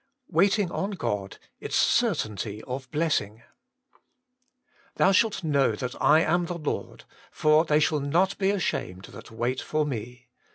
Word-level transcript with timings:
WAITING 0.29 0.71
ON 0.71 0.89
GOD: 0.93 1.37
5td 1.61 1.67
Gertainti2 1.67 2.63
ot 2.65 2.91
JIBleBBind*' 2.91 3.43
Thou 4.97 5.11
shalt 5.11 5.43
know 5.43 5.73
that 5.73 5.93
I 6.01 6.21
am 6.21 6.47
the 6.47 6.57
Lord; 6.57 7.03
for 7.29 7.65
they 7.65 7.79
shall 7.79 7.99
not 7.99 8.35
be 8.39 8.49
ashamed 8.49 9.03
that 9.13 9.29
wait 9.29 9.61
for 9.61 9.85
Me.' 9.85 10.27